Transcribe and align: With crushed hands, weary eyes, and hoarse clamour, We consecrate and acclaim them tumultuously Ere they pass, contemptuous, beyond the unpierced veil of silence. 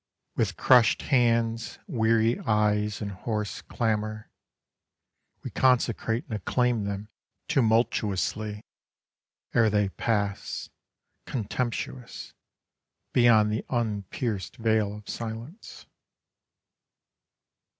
With 0.35 0.57
crushed 0.57 1.03
hands, 1.13 1.77
weary 1.85 2.39
eyes, 2.39 3.03
and 3.03 3.11
hoarse 3.11 3.61
clamour, 3.61 4.31
We 5.43 5.51
consecrate 5.51 6.25
and 6.25 6.33
acclaim 6.35 6.85
them 6.85 7.09
tumultuously 7.47 8.61
Ere 9.53 9.69
they 9.69 9.89
pass, 9.89 10.71
contemptuous, 11.27 12.33
beyond 13.13 13.51
the 13.51 13.63
unpierced 13.69 14.57
veil 14.57 14.91
of 14.95 15.07
silence. 15.07 15.85